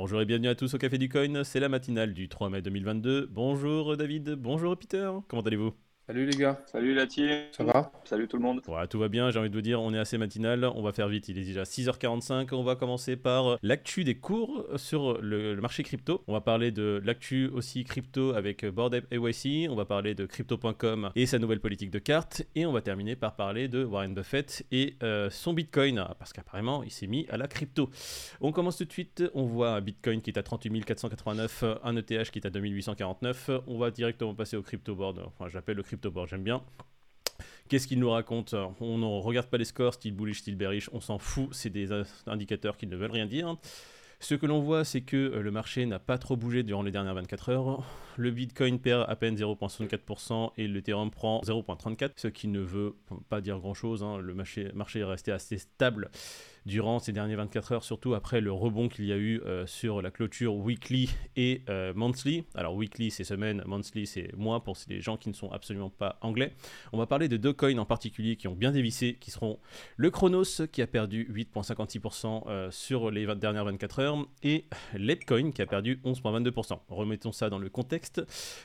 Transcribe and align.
Bonjour 0.00 0.20
et 0.20 0.24
bienvenue 0.24 0.46
à 0.46 0.54
tous 0.54 0.72
au 0.74 0.78
Café 0.78 0.96
du 0.96 1.08
Coin, 1.08 1.42
c'est 1.42 1.58
la 1.58 1.68
matinale 1.68 2.14
du 2.14 2.28
3 2.28 2.50
mai 2.50 2.62
2022. 2.62 3.26
Bonjour 3.32 3.96
David, 3.96 4.36
bonjour 4.36 4.78
Peter, 4.78 5.10
comment 5.26 5.42
allez-vous? 5.42 5.74
Salut 6.08 6.24
les 6.24 6.38
gars. 6.38 6.58
Salut 6.64 6.94
Latier. 6.94 7.48
Ça 7.52 7.64
va? 7.64 7.92
Salut 8.04 8.28
tout 8.28 8.38
le 8.38 8.42
monde. 8.42 8.62
Voilà, 8.66 8.86
tout 8.86 8.98
va 8.98 9.08
bien, 9.08 9.30
j'ai 9.30 9.38
envie 9.38 9.50
de 9.50 9.54
vous 9.54 9.60
dire, 9.60 9.82
on 9.82 9.92
est 9.92 9.98
assez 9.98 10.16
matinal, 10.16 10.64
on 10.64 10.80
va 10.80 10.94
faire 10.94 11.06
vite, 11.06 11.28
il 11.28 11.36
est 11.36 11.44
déjà 11.44 11.64
6h45, 11.64 12.54
on 12.54 12.62
va 12.62 12.76
commencer 12.76 13.14
par 13.16 13.58
l'actu 13.62 14.04
des 14.04 14.14
cours 14.14 14.64
sur 14.76 15.20
le, 15.20 15.54
marché 15.56 15.82
crypto. 15.82 16.24
On 16.26 16.32
va 16.32 16.40
parler 16.40 16.70
de 16.70 17.02
l'actu 17.04 17.48
aussi 17.48 17.84
crypto 17.84 18.32
avec 18.32 18.64
Bored 18.64 18.94
Ape 18.94 19.12
AYC, 19.12 19.68
on 19.68 19.74
va 19.74 19.84
parler 19.84 20.14
de 20.14 20.24
crypto.com 20.24 21.10
et 21.14 21.26
sa 21.26 21.38
nouvelle 21.38 21.60
politique 21.60 21.90
de 21.90 21.98
cartes, 21.98 22.42
et 22.54 22.64
on 22.64 22.72
va 22.72 22.80
terminer 22.80 23.14
par 23.14 23.36
parler 23.36 23.68
de 23.68 23.84
Warren 23.84 24.14
Buffett 24.14 24.64
et 24.72 24.96
euh, 25.02 25.28
son 25.28 25.52
Bitcoin, 25.52 26.02
parce 26.18 26.32
qu'apparemment 26.32 26.82
il 26.84 26.90
s'est 26.90 27.06
mis 27.06 27.26
à 27.28 27.36
la 27.36 27.48
crypto. 27.48 27.90
On 28.40 28.50
commence 28.50 28.78
tout 28.78 28.86
de 28.86 28.92
suite, 28.92 29.24
on 29.34 29.44
voit 29.44 29.72
un 29.72 29.82
Bitcoin 29.82 30.22
qui 30.22 30.30
est 30.30 30.38
à 30.38 30.42
38 30.42 30.86
489, 30.86 31.64
un 31.84 31.96
ETH 31.98 32.30
qui 32.30 32.38
est 32.38 32.46
à 32.46 32.50
2849, 32.50 33.50
on 33.66 33.76
va 33.76 33.90
directement 33.90 34.34
passer 34.34 34.56
au 34.56 34.62
crypto 34.62 34.94
board, 34.94 35.20
enfin 35.26 35.50
j'appelle 35.50 35.76
le 35.76 35.82
crypto 35.82 35.97
j'aime 36.26 36.44
bien. 36.44 36.62
Qu'est-ce 37.68 37.86
qu'il 37.86 37.98
nous 37.98 38.10
raconte? 38.10 38.54
On 38.80 38.98
ne 38.98 39.20
regarde 39.20 39.48
pas 39.48 39.58
les 39.58 39.64
scores, 39.64 39.94
style 39.94 40.14
bullish, 40.14 40.40
style 40.40 40.56
bearish, 40.56 40.88
on 40.92 41.00
s'en 41.00 41.18
fout, 41.18 41.48
c'est 41.52 41.70
des 41.70 41.90
indicateurs 42.26 42.76
qui 42.76 42.86
ne 42.86 42.96
veulent 42.96 43.10
rien 43.10 43.26
dire. 43.26 43.56
Ce 44.20 44.34
que 44.34 44.46
l'on 44.46 44.60
voit, 44.60 44.84
c'est 44.84 45.02
que 45.02 45.16
euh, 45.16 45.42
le 45.42 45.50
marché 45.50 45.86
n'a 45.86 46.00
pas 46.00 46.18
trop 46.18 46.36
bougé 46.36 46.62
durant 46.64 46.82
les 46.82 46.90
dernières 46.90 47.14
24 47.14 47.50
heures. 47.50 47.84
Le 48.18 48.32
Bitcoin 48.32 48.80
perd 48.80 49.06
à 49.08 49.14
peine 49.14 49.36
0,64% 49.36 50.50
et 50.56 50.66
l'Ethereum 50.66 51.08
prend 51.08 51.40
0,34%, 51.42 52.10
ce 52.16 52.26
qui 52.26 52.48
ne 52.48 52.58
veut 52.58 52.96
pas 53.28 53.40
dire 53.40 53.60
grand-chose. 53.60 54.02
Hein. 54.02 54.18
Le 54.18 54.34
marché, 54.34 54.72
marché 54.74 54.98
est 54.98 55.04
resté 55.04 55.30
assez 55.30 55.56
stable 55.56 56.10
durant 56.66 56.98
ces 56.98 57.12
dernières 57.12 57.38
24 57.38 57.72
heures, 57.72 57.84
surtout 57.84 58.14
après 58.14 58.40
le 58.40 58.52
rebond 58.52 58.88
qu'il 58.88 59.06
y 59.06 59.12
a 59.12 59.16
eu 59.16 59.40
euh, 59.46 59.66
sur 59.66 60.02
la 60.02 60.10
clôture 60.10 60.54
weekly 60.54 61.10
et 61.36 61.62
euh, 61.68 61.94
monthly. 61.94 62.44
Alors 62.54 62.74
weekly 62.74 63.10
c'est 63.10 63.24
semaine, 63.24 63.62
monthly 63.66 64.06
c'est 64.06 64.36
mois 64.36 64.62
pour 64.62 64.76
les 64.88 65.00
gens 65.00 65.16
qui 65.16 65.28
ne 65.28 65.34
sont 65.34 65.50
absolument 65.50 65.88
pas 65.88 66.18
anglais. 66.20 66.52
On 66.92 66.98
va 66.98 67.06
parler 67.06 67.28
de 67.28 67.36
deux 67.36 67.52
coins 67.52 67.78
en 67.78 67.86
particulier 67.86 68.36
qui 68.36 68.48
ont 68.48 68.54
bien 68.54 68.72
dévissé, 68.72 69.16
qui 69.18 69.30
seront 69.30 69.58
le 69.96 70.10
Chronos 70.10 70.66
qui 70.70 70.82
a 70.82 70.86
perdu 70.86 71.26
8,56% 71.32 72.44
euh, 72.48 72.70
sur 72.70 73.10
les 73.10 73.26
dernières 73.36 73.64
24 73.64 73.98
heures 74.00 74.26
et 74.42 74.66
l'Epcoin 74.94 75.52
qui 75.52 75.62
a 75.62 75.66
perdu 75.66 76.00
11,22%. 76.04 76.80
Remettons 76.88 77.32
ça 77.32 77.48
dans 77.48 77.58
le 77.58 77.70
contexte. 77.70 78.07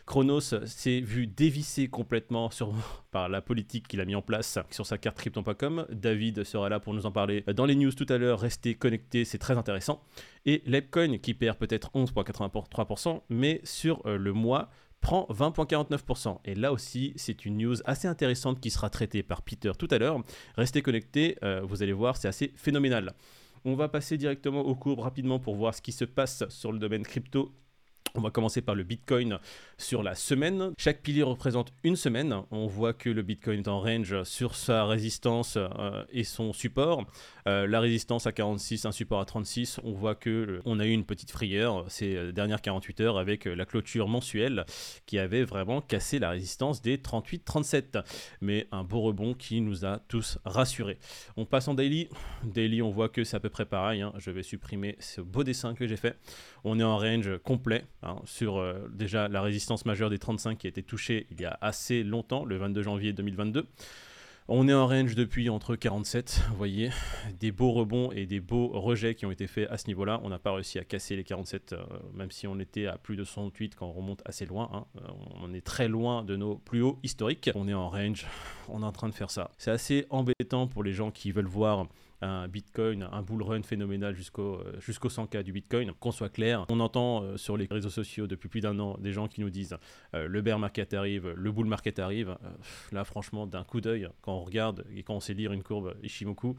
Chronos 0.06 0.66
s'est 0.66 1.00
vu 1.00 1.28
dévisser 1.28 1.88
complètement 1.88 2.50
par 3.12 3.30
la 3.30 3.42
politique 3.42 3.88
qu'il 3.88 4.02
a 4.02 4.06
mis 4.06 4.16
en 4.16 4.22
place 4.22 4.60
sur 4.72 4.86
sa 4.86 4.98
carte 4.98 5.18
crypto.com. 5.18 5.86
David 5.92 6.44
sera 6.44 6.70
là 6.70 6.80
pour 6.80 6.94
nous 6.94 7.06
en 7.06 7.12
parler 7.12 7.44
dans 7.56 7.66
les 7.66 7.76
news 7.76 7.92
tout 7.92 8.06
à 8.10 8.18
l'heure, 8.18 8.40
restez 8.40 8.76
connectés, 8.76 9.26
c'est 9.26 9.38
très 9.38 9.58
intéressant. 9.58 10.04
Et 10.46 10.62
l'Epcoin 10.66 11.18
qui 11.18 11.34
perd 11.34 11.58
peut-être 11.58 11.92
11,83%, 11.94 13.22
mais 13.30 13.62
sur 13.64 14.02
euh, 14.06 14.18
le 14.18 14.34
mois 14.34 14.70
prend 15.02 15.28
20,49%. 15.30 16.40
Et 16.46 16.56
là 16.56 16.72
aussi, 16.72 17.14
c'est 17.18 17.46
une 17.46 17.58
news 17.58 17.76
assez 17.86 18.08
intéressante 18.08 18.60
qui 18.60 18.72
sera 18.72 18.90
traitée 18.90 19.22
par 19.22 19.42
Peter 19.42 19.72
tout 19.78 19.88
à 19.92 19.98
l'heure. 19.98 20.24
Restez 20.56 20.82
connectés, 20.82 21.38
euh, 21.44 21.62
vous 21.64 21.84
allez 21.84 21.94
voir, 21.94 22.18
c'est 22.18 22.28
assez 22.30 22.54
phénoménal. 22.56 23.14
On 23.66 23.76
va 23.76 23.88
passer 23.88 24.18
directement 24.18 24.62
au 24.62 24.76
cours 24.76 25.04
rapidement 25.04 25.40
pour 25.40 25.56
voir 25.56 25.74
ce 25.76 25.82
qui 25.82 25.92
se 25.92 26.06
passe 26.06 26.44
sur 26.50 26.72
le 26.72 26.80
domaine 26.80 27.04
crypto 27.04 27.54
on 28.16 28.22
va 28.22 28.30
commencer 28.30 28.62
par 28.62 28.76
le 28.76 28.84
Bitcoin 28.84 29.40
sur 29.78 30.04
la 30.04 30.14
semaine. 30.16 30.72
Chaque 30.78 31.02
pilier 31.02 31.24
représente 31.24 31.74
une 31.84 31.96
semaine. 31.96 32.36
On 32.52 32.68
voit 32.68 32.94
que 32.94 33.10
le 33.10 33.24
Bitcoin 33.24 33.60
est 33.60 33.68
en 33.68 33.80
range 33.80 34.24
sur 34.24 34.56
sa 34.56 34.86
résistance 34.86 35.58
euh, 35.58 36.04
et 36.12 36.24
son 36.24 36.54
support. 36.54 37.06
Euh, 37.48 37.68
la 37.68 37.80
résistance 37.80 38.28
à 38.28 38.32
46, 38.32 38.86
un 38.86 38.92
support 38.92 39.20
à 39.20 39.26
36. 39.26 39.80
On 39.84 39.94
voit 39.94 40.16
que 40.16 40.30
euh, 40.30 40.62
on 40.66 40.80
a 40.80 40.86
eu 40.86 40.92
une 40.92 41.06
petite 41.06 41.32
frayeur 41.32 41.86
ces 41.90 42.32
dernières 42.32 42.62
48 42.62 43.02
heures 43.02 43.18
avec 43.18 43.46
la 43.46 43.66
clôture 43.66 44.08
mensuelle 44.08 44.66
qui 45.06 45.20
avait 45.20 45.44
vraiment 45.44 45.82
cassé 45.82 46.20
la 46.20 46.30
résistance 46.30 46.82
des 46.82 46.98
38-37. 46.98 48.04
Mais 48.42 48.68
un 48.72 48.84
beau 48.84 49.02
rebond 49.02 49.34
qui 49.34 49.62
nous 49.62 49.86
a 49.86 50.00
tous 50.08 50.38
rassurés. 50.46 50.98
On 51.38 51.46
passe 51.46 51.68
en 51.68 51.74
daily. 51.74 52.10
Daily, 52.44 52.82
on 52.82 52.92
voit 52.92 53.10
que 53.10 53.24
c'est 53.24 53.38
à 53.38 53.40
peu 53.40 53.50
près 53.50 53.66
pareil. 53.66 54.02
Hein. 54.02 54.14
Je 54.18 54.32
vais 54.32 54.44
supprimer 54.44 54.96
ce 55.00 55.22
beau 55.22 55.44
dessin 55.44 55.74
que 55.74 55.88
j'ai 55.88 55.98
fait. 55.98 56.18
On 56.64 56.80
est 56.80 56.84
en 56.84 56.98
range 56.98 57.38
complet 57.40 57.86
hein, 58.02 58.16
sur 58.26 58.58
euh, 58.58 58.88
déjà 58.92 59.28
la 59.28 59.42
résistance 59.42 59.86
majeure 59.86 60.10
des 60.10 60.20
35 60.20 60.58
qui 60.58 60.68
a 60.68 60.70
été 60.70 60.84
touchée 60.84 61.28
il 61.32 61.42
y 61.42 61.46
a 61.46 61.58
assez 61.62 62.04
longtemps, 62.04 62.46
le 62.46 62.58
22 62.58 62.84
janvier 62.84 63.14
2022. 63.14 63.68
On 64.50 64.68
est 64.68 64.74
en 64.74 64.88
range 64.88 65.16
depuis 65.16 65.50
entre 65.50 65.78
47, 65.78 66.42
vous 66.50 66.58
voyez, 66.58 66.90
des 67.40 67.54
beaux 67.54 67.72
rebonds 67.72 68.12
et 68.12 68.26
des 68.26 68.42
beaux 68.42 68.68
rejets 68.68 69.16
qui 69.16 69.26
ont 69.26 69.32
été 69.32 69.48
faits 69.48 69.70
à 69.72 69.78
ce 69.78 69.88
niveau-là. 69.88 70.20
On 70.22 70.28
n'a 70.28 70.38
pas 70.38 70.52
réussi 70.52 70.80
à 70.80 70.84
casser 70.84 71.16
les 71.16 71.24
47, 71.24 71.72
euh, 71.72 71.84
même 72.14 72.30
si 72.30 72.46
on 72.46 72.60
était 72.60 72.86
à 72.86 72.98
plus 72.98 73.16
de 73.16 73.24
108 73.24 73.76
quand 73.76 73.88
on 73.88 73.94
remonte 73.94 74.22
assez 74.26 74.46
loin. 74.46 74.70
Hein. 74.74 74.86
Euh, 74.98 75.08
on 75.42 75.54
est 75.54 75.66
très 75.66 75.88
loin 75.88 76.26
de 76.26 76.36
nos 76.36 76.58
plus 76.58 76.82
hauts 76.82 77.00
historiques. 77.04 77.52
On 77.56 77.70
est 77.70 77.74
en 77.74 77.88
range, 77.88 78.28
on 78.68 78.82
est 78.82 78.86
en 78.86 78.92
train 78.92 79.08
de 79.08 79.14
faire 79.14 79.32
ça. 79.32 79.50
C'est 79.58 79.72
assez 79.72 80.08
embêtant 80.10 80.68
pour 80.68 80.84
les 80.84 80.92
gens 80.92 81.10
qui 81.10 81.32
veulent 81.32 81.46
voir 81.46 81.88
un 82.24 82.48
Bitcoin, 82.48 83.08
un 83.12 83.22
bull 83.22 83.44
run 83.44 83.62
phénoménal 83.64 84.16
jusqu'au 84.16 84.56
euh, 84.56 84.80
jusqu'au 84.80 85.10
100K 85.10 85.44
du 85.44 85.52
Bitcoin. 85.52 85.92
Qu'on 86.00 86.12
soit 86.12 86.30
clair, 86.30 86.66
on 86.70 86.80
entend 86.80 87.24
euh, 87.24 87.38
sur 87.38 87.58
les 87.58 87.68
réseaux 87.70 87.90
sociaux 87.90 88.28
depuis 88.28 88.50
plus 88.50 88.62
d'un 88.62 88.80
an 88.80 88.98
des 89.00 89.12
gens 89.12 89.28
qui 89.28 89.42
nous 89.42 89.50
disent 89.50 89.78
euh, 90.16 90.28
le 90.28 90.42
bear 90.42 90.58
market 90.58 90.94
arrive, 90.94 91.30
le 91.30 91.52
bull 91.52 91.68
market 91.68 92.00
arrive. 92.00 92.38
là, 92.92 93.04
franchement, 93.04 93.46
d'un 93.46 93.64
coup 93.64 93.82
d'œil, 93.82 94.10
quand 94.22 94.34
on 94.34 94.44
regarde 94.44 94.86
et 94.96 95.04
quand 95.04 95.16
on 95.16 95.20
sait 95.20 95.34
lire 95.34 95.52
une 95.52 95.64
courbe 95.64 95.96
Ishimoku, 96.04 96.56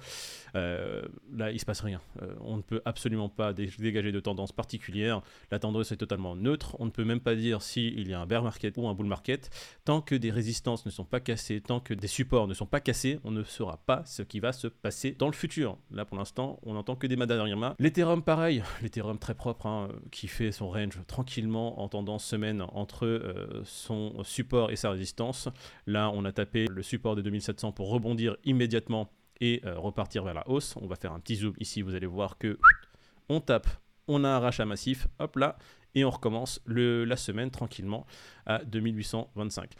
là, 0.55 1.51
il 1.51 1.59
se 1.59 1.65
passe 1.65 1.81
rien. 1.81 2.01
on 2.41 2.57
ne 2.57 2.63
peut 2.63 2.83
absolument 2.85 3.29
pas 3.29 3.53
dégager 3.53 4.13
de 4.13 4.21
tendance 4.21 4.53
particulière. 4.53 5.23
La 5.51 5.59
tendance 5.59 5.93
est 5.93 5.97
totalement 5.97 6.37
neutre. 6.37 6.77
On 6.79 6.87
ne 6.87 6.91
peut 6.91 7.05
même 7.05 7.21
pas 7.21 7.35
dire 7.35 7.63
s'il 7.63 8.09
y 8.09 8.15
a 8.15 8.21
un 8.21 8.27
bear 8.27 8.43
market 8.43 8.77
ou 8.77 8.87
un 8.89 8.95
bull 8.95 9.07
market. 9.07 9.51
Tant 9.85 10.01
que 10.01 10.15
des 10.15 10.31
résistances 10.31 10.85
ne 10.87 10.91
sont 10.91 11.05
pas 11.05 11.21
cassées, 11.21 11.61
tant 11.61 11.81
que 11.81 11.95
des 11.95 12.07
supports 12.07 12.47
ne 12.47 12.55
sont 12.55 12.67
pas 12.67 12.81
cassés, 12.81 13.21
on 13.25 13.31
ne 13.31 13.43
saura 13.43 13.79
pas 13.79 14.05
ce 14.05 14.23
qui 14.23 14.41
va 14.41 14.53
se 14.53 14.67
passer 14.67 15.13
dans 15.13 15.27
le 15.27 15.33
futur. 15.33 15.54
Là, 15.91 16.05
pour 16.05 16.17
l'instant, 16.17 16.59
on 16.63 16.75
n'entend 16.75 16.97
que 16.97 17.07
des 17.07 17.17
Madariama. 17.17 17.75
L'Ethereum, 17.79 18.23
pareil, 18.23 18.63
l'Ethereum 18.83 19.19
très 19.19 19.35
propre, 19.35 19.67
hein, 19.67 19.89
qui 20.11 20.29
fait 20.29 20.53
son 20.53 20.69
range 20.69 20.99
tranquillement 21.07 21.81
en 21.81 21.89
tendance 21.89 22.25
semaine 22.25 22.63
entre 22.73 23.07
euh, 23.07 23.63
son 23.65 24.23
support 24.25 24.71
et 24.71 24.77
sa 24.77 24.91
résistance. 24.91 25.49
Là, 25.87 26.11
on 26.15 26.25
a 26.25 26.33
tapé 26.33 26.67
le 26.67 26.83
support 26.83 27.17
des 27.17 27.23
2700 27.23 27.73
pour 27.73 27.91
rebondir 27.91 28.37
immédiatement 28.45 29.11
et 29.41 29.61
euh, 29.65 29.79
repartir 29.79 30.25
vers 30.25 30.35
la 30.35 30.49
hausse. 30.49 30.75
On 30.81 30.87
va 30.87 30.97
faire 30.97 31.13
un 31.13 31.21
petit 31.21 31.37
zoom 31.37 31.55
ici, 31.59 31.83
vous 31.83 31.95
allez 31.95 32.07
voir 32.07 32.39
que 32.39 32.59
on 33.29 33.41
tape, 33.41 33.69
on 34.09 34.25
a 34.25 34.29
un 34.29 34.39
rachat 34.39 34.65
massif, 34.65 35.07
hop 35.19 35.37
là, 35.37 35.57
et 35.95 36.05
on 36.05 36.11
recommence 36.11 36.61
le, 36.65 37.05
la 37.05 37.17
semaine 37.17 37.51
tranquillement 37.51 38.07
à 38.47 38.65
2825. 38.65 39.71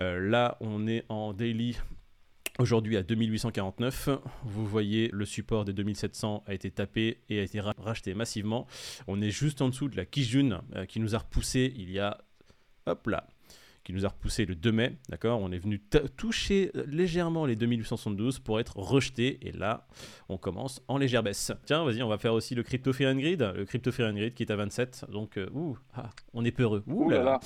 Euh, 0.00 0.30
là, 0.30 0.56
on 0.60 0.86
est 0.86 1.04
en 1.08 1.32
daily 1.32 1.76
Aujourd'hui 2.60 2.96
à 2.96 3.02
2849, 3.02 4.10
vous 4.44 4.64
voyez 4.64 5.10
le 5.12 5.24
support 5.24 5.64
des 5.64 5.72
2700 5.72 6.44
a 6.46 6.54
été 6.54 6.70
tapé 6.70 7.18
et 7.28 7.40
a 7.40 7.42
été 7.42 7.58
racheté 7.58 8.14
massivement. 8.14 8.68
On 9.08 9.20
est 9.20 9.30
juste 9.30 9.60
en 9.60 9.70
dessous 9.70 9.88
de 9.88 9.96
la 9.96 10.04
Kijun 10.04 10.62
euh, 10.76 10.86
qui 10.86 11.00
nous 11.00 11.16
a 11.16 11.18
repoussé 11.18 11.74
il 11.76 11.90
y 11.90 11.98
a, 11.98 12.16
hop 12.86 13.08
là, 13.08 13.26
qui 13.82 13.92
nous 13.92 14.06
a 14.06 14.08
repoussé 14.08 14.46
le 14.46 14.54
2 14.54 14.70
mai, 14.70 14.96
d'accord? 15.08 15.40
On 15.40 15.50
est 15.50 15.58
venu 15.58 15.82
toucher 16.16 16.70
euh, 16.76 16.84
légèrement 16.86 17.44
les 17.44 17.56
2872 17.56 18.38
pour 18.38 18.60
être 18.60 18.76
rejeté 18.76 19.40
et 19.42 19.50
là, 19.50 19.88
on 20.28 20.38
commence 20.38 20.80
en 20.86 20.96
légère 20.96 21.24
baisse. 21.24 21.50
Tiens, 21.66 21.82
vas-y, 21.82 22.04
on 22.04 22.08
va 22.08 22.18
faire 22.18 22.34
aussi 22.34 22.54
le 22.54 22.62
Crypto 22.62 22.92
Grid, 22.92 23.52
le 23.56 23.64
Crypto 23.64 23.90
Grid 23.90 24.32
qui 24.32 24.44
est 24.44 24.52
à 24.52 24.56
27, 24.56 25.06
donc 25.10 25.38
euh, 25.38 25.50
ouh, 25.52 25.76
ah, 25.96 26.10
on 26.32 26.44
est 26.44 26.52
peureux. 26.52 26.84
Ouh 26.86 27.10
là 27.10 27.24
là, 27.24 27.40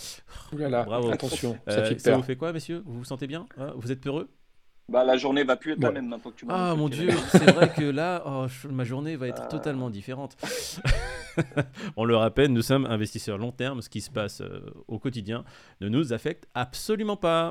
ouh 0.52 0.58
là, 0.58 0.68
là. 0.68 0.82
bravo. 0.84 1.10
Attention, 1.10 1.58
ça, 1.66 1.98
ça 1.98 2.14
vous 2.14 2.22
fait 2.22 2.36
quoi, 2.36 2.52
messieurs? 2.52 2.82
Vous 2.84 2.98
vous 2.98 3.04
sentez 3.04 3.26
bien? 3.26 3.46
Hein? 3.56 3.72
Vous 3.74 3.90
êtes 3.90 4.02
peureux? 4.02 4.28
Bah, 4.88 5.04
la 5.04 5.16
journée 5.18 5.44
va 5.44 5.56
plus 5.56 5.72
être 5.72 5.82
la 5.82 5.92
même 5.92 6.08
maintenant 6.08 6.30
que 6.30 6.36
tu 6.36 6.46
m'as 6.46 6.70
Ah 6.70 6.74
mon 6.74 6.88
dieu, 6.88 7.10
c'est 7.30 7.50
vrai 7.52 7.70
que 7.70 7.82
là, 7.90 8.22
oh, 8.24 8.46
ma 8.70 8.84
journée 8.84 9.16
va 9.16 9.28
être 9.28 9.48
totalement 9.48 9.90
différente. 9.90 10.36
On 11.96 12.04
le 12.04 12.16
rappelle, 12.16 12.52
nous 12.52 12.62
sommes 12.62 12.86
investisseurs 12.86 13.38
long 13.38 13.52
terme. 13.52 13.82
Ce 13.82 13.88
qui 13.88 14.00
se 14.00 14.10
passe 14.10 14.40
euh, 14.40 14.60
au 14.88 14.98
quotidien 14.98 15.44
ne 15.80 15.88
nous 15.88 16.12
affecte 16.12 16.48
absolument 16.54 17.16
pas. 17.16 17.50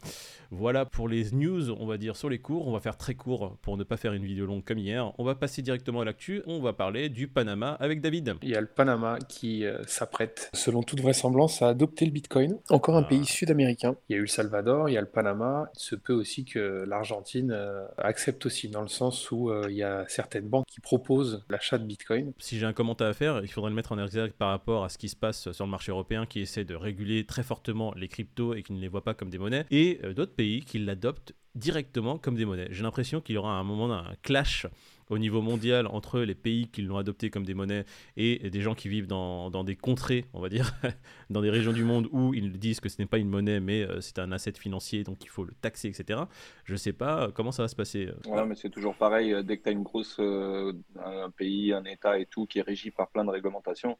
Voilà 0.50 0.86
pour 0.86 1.08
les 1.08 1.32
news, 1.32 1.72
on 1.72 1.86
va 1.86 1.98
dire, 1.98 2.16
sur 2.16 2.30
les 2.30 2.40
cours. 2.40 2.68
On 2.68 2.72
va 2.72 2.80
faire 2.80 2.98
très 2.98 3.14
court 3.14 3.58
pour 3.62 3.78
ne 3.78 3.84
pas 3.84 3.98
faire 3.98 4.14
une 4.14 4.26
vidéo 4.26 4.46
longue 4.46 4.64
comme 4.64 4.80
hier. 4.80 5.14
On 5.18 5.24
va 5.24 5.36
passer 5.36 5.62
directement 5.62 6.02
à 6.02 6.06
l'actu. 6.06 6.42
On 6.48 6.60
va 6.60 6.74
parler 6.74 7.10
du 7.10 7.28
Panama 7.28 7.74
avec 7.80 8.02
David. 8.02 8.36
Il 8.42 8.50
y 8.50 8.56
a 8.56 8.62
le 8.62 8.68
Panama 8.68 9.20
qui 9.30 9.66
euh, 9.66 9.84
s'apprête, 9.86 10.50
selon 10.54 10.82
toute 10.82 11.02
vraisemblance, 11.02 11.62
à 11.62 11.70
adopter 11.70 12.06
le 12.06 12.12
Bitcoin. 12.12 12.58
Encore 12.70 12.96
un 12.96 13.04
ah. 13.04 13.08
pays 13.08 13.26
sud-américain. 13.26 13.96
Il 14.10 14.14
y 14.14 14.16
a 14.16 14.20
eu 14.20 14.22
le 14.24 14.28
Salvador, 14.28 14.90
il 14.90 14.94
y 14.94 14.98
a 14.98 15.02
le 15.02 15.08
Panama. 15.08 15.70
Il 15.76 15.80
se 15.80 15.96
peut 15.96 16.14
aussi 16.14 16.46
que 16.46 16.84
l'Argentine 16.88 17.27
euh, 17.36 17.86
accepte 17.98 18.46
aussi, 18.46 18.70
dans 18.70 18.82
le 18.82 18.88
sens 18.88 19.32
où 19.32 19.50
euh, 19.50 19.68
il 19.70 19.76
y 19.76 19.84
a 19.84 20.06
certaines 20.08 20.48
banques 20.48 20.66
qui 20.68 20.82
proposent 20.82 21.44
l'achat 21.50 21.78
de 21.78 21.86
Bitcoin. 21.86 22.34
Si 22.40 22.58
j'ai 22.58 22.66
un 22.66 22.74
commentaire 22.74 23.08
à 23.08 23.14
faire, 23.14 23.42
il 23.44 23.48
faudrait 23.48 23.70
le 23.70 23.76
mettre 23.76 23.92
en 23.92 24.04
exergue 24.04 24.32
par 24.32 24.50
rapport 24.50 24.84
à 24.84 24.90
ce 24.90 24.98
qui 24.98 25.10
se 25.10 25.16
passe 25.16 25.52
sur 25.52 25.66
le 25.66 25.72
marché 25.72 25.92
européen 25.92 26.26
qui 26.26 26.40
essaie 26.40 26.66
de 26.66 26.76
réguler 26.76 27.26
très 27.26 27.44
fortement 27.44 27.94
les 27.96 28.08
cryptos 28.08 28.54
et 28.54 28.64
qui 28.64 28.74
ne 28.74 28.80
les 28.80 28.88
voit 28.88 29.04
pas 29.04 29.14
comme 29.14 29.30
des 29.30 29.38
monnaies, 29.38 29.66
et 29.72 30.00
euh, 30.04 30.14
d'autres 30.14 30.36
pays 30.36 30.62
qui 30.62 30.80
l'adoptent 30.80 31.34
directement 31.56 32.18
comme 32.18 32.36
des 32.36 32.46
monnaies. 32.46 32.68
J'ai 32.72 32.84
l'impression 32.84 33.20
qu'il 33.20 33.36
y 33.36 33.38
aura 33.38 33.54
un 33.54 33.64
moment 33.64 33.92
un 33.92 34.16
clash 34.22 34.68
au 35.10 35.18
niveau 35.18 35.42
mondial 35.42 35.88
entre 35.88 36.20
les 36.20 36.36
pays 36.36 36.68
qui 36.68 36.82
l'ont 36.82 36.98
adopté 36.98 37.30
comme 37.30 37.46
des 37.46 37.54
monnaies 37.54 37.86
et 38.16 38.50
des 38.50 38.62
gens 38.62 38.76
qui 38.76 38.90
vivent 38.90 39.08
dans, 39.08 39.50
dans 39.50 39.64
des 39.64 39.76
contrées, 39.76 40.26
on 40.34 40.42
va 40.42 40.50
dire, 40.50 40.74
dans 41.30 41.42
des 41.42 41.50
régions 41.50 41.74
du 41.74 41.84
monde 41.84 42.08
où 42.12 42.34
ils 42.34 42.60
disent 42.60 42.80
que 42.80 42.90
ce 42.90 43.02
n'est 43.02 43.06
pas 43.08 43.18
une 43.18 43.30
monnaie 43.30 43.60
mais 43.60 43.84
euh, 43.84 44.02
c'est 44.02 44.20
un 44.20 44.32
asset 44.32 44.54
financier 44.54 45.04
donc 45.04 45.24
il 45.24 45.30
faut 45.30 45.44
le 45.44 45.54
taxer, 45.62 45.88
etc. 45.88 46.22
Je 46.66 46.74
ne 46.74 46.78
sais 46.78 46.94
pas 46.94 47.24
euh, 47.24 47.32
comment 47.32 47.52
ça 47.52 47.64
va 47.64 47.68
se 47.68 47.76
passer. 47.76 48.10
Ouais, 48.28 48.46
mais 48.46 48.56
c'est 48.56 48.70
toujours 48.70 48.96
pareil, 48.96 49.36
dès 49.44 49.58
que 49.58 49.64
tu 49.64 49.70
as 49.70 49.72
une 49.72 49.84
grosse, 49.84 50.20
un 50.20 51.30
pays, 51.36 51.74
un 51.74 51.84
État 51.86 52.20
et 52.20 52.26
tout 52.26 52.46
qui 52.46 52.60
est 52.60 52.64
régi 52.64 52.92
par 52.92 53.10
plein 53.10 53.26
de 53.26 53.32
réglementations, 53.32 53.98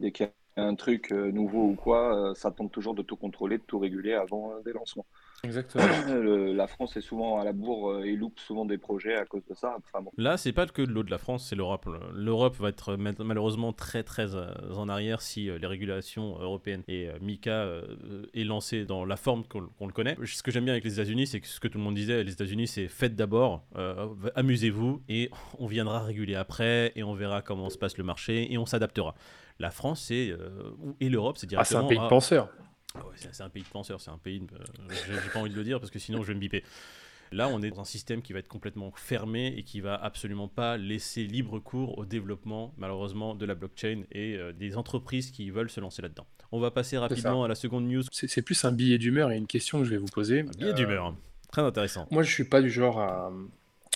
dès 0.00 0.12
qu'il 0.12 0.26
y 0.26 0.60
a 0.60 0.64
un 0.64 0.74
truc 0.74 1.10
nouveau 1.10 1.68
ou 1.68 1.74
quoi, 1.74 2.32
ça 2.34 2.50
tente 2.50 2.72
toujours 2.72 2.94
de 2.94 3.02
tout 3.02 3.16
contrôler, 3.16 3.58
de 3.58 3.62
tout 3.62 3.78
réguler 3.78 4.14
avant 4.14 4.60
des 4.64 4.72
lancements. 4.72 5.06
Exactement. 5.44 5.84
la 6.54 6.66
France 6.68 6.96
est 6.96 7.00
souvent 7.00 7.40
à 7.40 7.44
la 7.44 7.52
bourre 7.52 7.90
euh, 7.90 8.04
et 8.04 8.14
loupe 8.14 8.38
souvent 8.38 8.64
des 8.64 8.78
projets 8.78 9.16
à 9.16 9.24
cause 9.24 9.42
de 9.50 9.54
ça. 9.54 9.74
Enfin, 9.76 10.00
bon. 10.00 10.12
Là, 10.16 10.36
c'est 10.36 10.52
pas 10.52 10.66
que 10.66 10.82
de 10.82 10.92
l'eau 10.92 11.02
de 11.02 11.10
la 11.10 11.18
France, 11.18 11.46
c'est 11.48 11.56
l'Europe. 11.56 11.88
L'Europe 12.14 12.54
va 12.58 12.68
être 12.68 12.96
malheureusement 12.96 13.72
très 13.72 14.04
très 14.04 14.36
euh, 14.36 14.52
en 14.76 14.88
arrière 14.88 15.20
si 15.20 15.50
euh, 15.50 15.58
les 15.58 15.66
régulations 15.66 16.38
européennes 16.40 16.84
et 16.86 17.08
Mika 17.20 17.66
est 18.34 18.44
lancé 18.44 18.84
dans 18.84 19.04
la 19.04 19.16
forme 19.16 19.42
qu'on 19.44 19.86
le 19.86 19.92
connaît. 19.92 20.16
Ce 20.24 20.44
que 20.44 20.52
j'aime 20.52 20.64
bien 20.64 20.74
avec 20.74 20.84
les 20.84 20.94
États-Unis, 20.94 21.26
c'est 21.26 21.40
que 21.40 21.48
ce 21.48 21.58
que 21.58 21.66
tout 21.66 21.78
le 21.78 21.84
monde 21.84 21.94
disait, 21.94 22.22
les 22.22 22.32
États-Unis, 22.32 22.68
c'est 22.68 22.86
faites 22.86 23.16
d'abord, 23.16 23.64
amusez-vous 24.36 25.02
et 25.08 25.30
on 25.58 25.66
viendra 25.66 26.00
réguler 26.00 26.36
après 26.36 26.92
et 26.94 27.02
on 27.02 27.14
verra 27.14 27.42
comment 27.42 27.68
se 27.68 27.78
passe 27.78 27.98
le 27.98 28.04
marché 28.04 28.52
et 28.52 28.58
on 28.58 28.66
s'adaptera. 28.66 29.14
La 29.58 29.70
France, 29.70 30.10
et 30.10 30.34
l'Europe, 31.00 31.36
c'est 31.38 31.46
directement. 31.46 31.80
Ah, 31.80 31.82
c'est 31.82 31.84
un 31.84 31.88
pays 31.88 31.98
de 31.98 32.08
penseurs. 32.08 32.48
Ah 32.94 33.00
c'est 33.16 33.42
un 33.42 33.48
pays 33.48 33.62
de 33.62 33.68
penseurs, 33.68 34.00
c'est 34.00 34.10
un 34.10 34.18
pays. 34.18 34.42
Euh, 34.52 34.94
j'ai 35.06 35.30
pas 35.30 35.38
envie 35.38 35.50
de 35.50 35.56
le 35.56 35.64
dire 35.64 35.80
parce 35.80 35.90
que 35.90 35.98
sinon 35.98 36.22
je 36.22 36.28
vais 36.28 36.34
me 36.34 36.40
biper. 36.40 36.62
Là, 37.32 37.48
on 37.48 37.62
est 37.62 37.70
dans 37.70 37.80
un 37.80 37.84
système 37.84 38.20
qui 38.20 38.34
va 38.34 38.40
être 38.40 38.48
complètement 38.48 38.92
fermé 38.94 39.54
et 39.56 39.62
qui 39.62 39.80
va 39.80 39.94
absolument 39.94 40.48
pas 40.48 40.76
laisser 40.76 41.24
libre 41.24 41.58
cours 41.60 41.96
au 41.96 42.04
développement, 42.04 42.74
malheureusement, 42.76 43.34
de 43.34 43.46
la 43.46 43.54
blockchain 43.54 44.02
et 44.12 44.36
euh, 44.36 44.52
des 44.52 44.76
entreprises 44.76 45.30
qui 45.30 45.48
veulent 45.50 45.70
se 45.70 45.80
lancer 45.80 46.02
là-dedans. 46.02 46.26
On 46.50 46.60
va 46.60 46.70
passer 46.70 46.98
rapidement 46.98 47.44
à 47.44 47.48
la 47.48 47.54
seconde 47.54 47.88
news. 47.88 48.02
C'est 48.12 48.42
plus 48.42 48.62
un 48.66 48.72
billet 48.72 48.98
d'humeur 48.98 49.32
et 49.32 49.38
une 49.38 49.46
question 49.46 49.78
que 49.78 49.86
je 49.86 49.90
vais 49.90 49.96
vous 49.96 50.06
poser. 50.12 50.40
Un 50.40 50.58
billet 50.58 50.74
d'humeur, 50.74 51.14
très 51.50 51.62
intéressant. 51.62 52.06
Moi, 52.10 52.22
je 52.22 52.30
suis 52.30 52.44
pas 52.44 52.60
du 52.60 52.70
genre 52.70 53.00
à, 53.00 53.32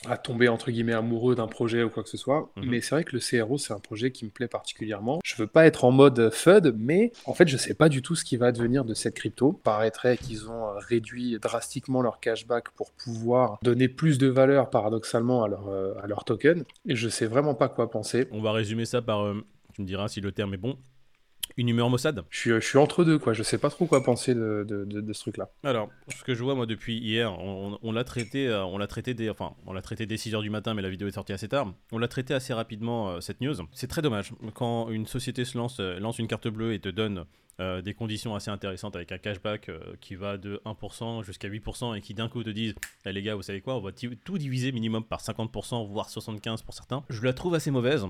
à 0.09 0.17
tomber 0.17 0.49
entre 0.49 0.71
guillemets 0.71 0.93
amoureux 0.93 1.35
d'un 1.35 1.47
projet 1.47 1.83
ou 1.83 1.91
quoi 1.91 2.03
que 2.03 2.09
ce 2.09 2.17
soit. 2.17 2.51
Mhm. 2.57 2.67
Mais 2.69 2.81
c'est 2.81 2.95
vrai 2.95 3.05
que 3.05 3.17
le 3.17 3.21
CRO, 3.21 3.59
c'est 3.59 3.73
un 3.73 3.79
projet 3.79 4.11
qui 4.11 4.25
me 4.25 4.31
plaît 4.31 4.49
particulièrement. 4.49 5.21
Je 5.25 5.35
veux 5.37 5.47
pas 5.47 5.67
être 5.67 5.85
en 5.85 5.91
mode 5.91 6.31
FUD, 6.33 6.75
mais 6.77 7.13
en 7.25 7.35
fait, 7.35 7.49
je 7.49 7.57
sais 7.57 7.75
pas 7.75 7.89
du 7.89 8.03
tout 8.03 8.15
ce 8.15 8.25
qui 8.25 8.37
va 8.37 8.53
devenir 8.53 8.85
de 8.85 8.95
cette 8.95 9.15
crypto. 9.15 9.53
paraîtrait 9.53 10.17
qu'ils 10.17 10.49
ont 10.49 10.67
euh, 10.67 10.79
réduit 10.79 11.39
drastiquement 11.41 12.03
leur 12.03 12.21
cashback 12.21 12.71
pour 12.71 12.93
pouvoir 12.93 13.59
donner 13.63 13.89
plus 13.89 14.19
de 14.19 14.27
valeur 14.27 14.71
paradoxalement 14.71 15.43
à 15.43 15.49
leur, 15.49 15.69
euh, 15.69 15.95
à 16.03 16.07
leur 16.07 16.25
token. 16.25 16.65
Et 16.87 16.97
je 16.97 17.09
sais 17.09 17.27
vraiment 17.27 17.55
pas 17.55 17.69
quoi 17.69 17.91
penser. 17.91 18.27
On 18.31 18.41
va 18.41 18.53
résumer 18.53 18.85
ça 18.85 19.03
par, 19.03 19.25
euh, 19.25 19.45
tu 19.75 19.83
me 19.83 19.87
diras 19.87 20.09
si 20.09 20.21
le 20.21 20.33
terme 20.33 20.55
est 20.55 20.59
bon, 20.59 20.77
une 21.56 21.69
humeur 21.69 21.91
maussade 21.91 22.25
je 22.31 22.38
suis, 22.38 22.50
je 22.50 22.61
suis 22.61 22.79
entre 22.79 23.05
deux, 23.05 23.19
quoi. 23.19 23.32
Je 23.32 23.43
sais 23.43 23.58
pas 23.58 23.70
trop 23.70 23.87
quoi 23.87 24.03
penser 24.03 24.35
de, 24.35 24.64
de, 24.69 24.85
de, 24.85 25.12
ce 25.12 25.20
truc-là. 25.20 25.50
Alors, 25.64 25.88
ce 26.08 26.23
que 26.23 26.35
je 26.35 26.43
vois, 26.43 26.55
moi, 26.55 26.67
depuis 26.67 26.99
hier, 26.99 27.32
on, 27.38 27.93
l'a 27.93 28.05
traité, 28.05 28.49
euh, 28.49 28.64
on 28.64 28.79
l'a 28.79 28.87
traité 28.87 29.14
dès, 29.14 29.29
enfin, 29.29 29.55
on 29.67 29.73
l'a 29.73 29.82
traité 29.82 30.06
dès 30.06 30.17
6h 30.17 30.43
du 30.43 30.50
matin, 30.50 30.75
mais 30.75 30.82
la 30.82 30.91
vidéo 30.91 31.08
est 31.08 31.12
sortie 31.12 31.32
assez 31.32 31.49
tard. 31.49 31.73
On 31.93 31.99
l'a 31.99 32.08
traité 32.08 32.35
assez 32.35 32.53
rapidement, 32.53 33.11
euh, 33.11 33.20
cette 33.20 33.41
news. 33.41 33.55
C'est 33.73 33.87
très 33.87 34.03
dommage. 34.03 34.32
Quand 34.55 34.91
une 34.91 35.06
société 35.06 35.44
se 35.44 35.56
lance, 35.56 35.79
euh, 35.81 35.99
lance 35.99 36.19
une 36.19 36.29
carte 36.29 36.49
bleue 36.49 36.75
et 36.75 36.81
te 36.81 36.88
donne 36.88 37.25
des 37.82 37.94
conditions 37.94 38.35
assez 38.35 38.50
intéressantes 38.50 38.97
avec 38.97 39.12
un 39.12 39.17
cashback 39.17 39.70
qui 40.02 40.14
va 40.14 40.37
de 40.37 40.61
1% 40.67 41.25
jusqu'à 41.25 41.49
8% 41.49 41.97
et 41.97 42.02
qui 42.02 42.12
d'un 42.12 42.29
coup 42.29 42.44
te 42.44 42.50
disent 42.50 42.75
eh, 43.06 43.12
les 43.12 43.23
gars 43.23 43.35
vous 43.35 43.41
savez 43.41 43.62
quoi? 43.62 43.76
On 43.76 43.81
va 43.81 43.93
tout 43.93 44.37
diviser 44.37 44.73
minimum 44.73 45.02
par 45.02 45.23
50% 45.23 45.88
voire 45.88 46.11
75% 46.11 46.64
pour 46.67 46.75
certains 46.75 47.02
je 47.09 47.23
la 47.23 47.32
trouve 47.32 47.55
assez 47.55 47.70
mauvaise 47.70 48.05